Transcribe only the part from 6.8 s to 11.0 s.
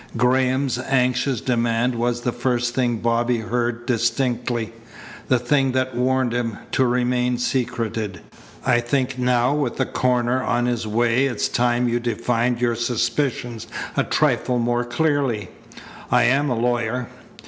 remain secreted. "I think now with the coroner on his